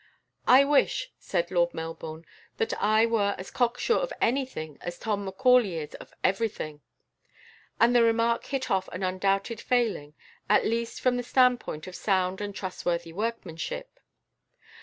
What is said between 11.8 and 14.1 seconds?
of sound and trustworthy workmanship.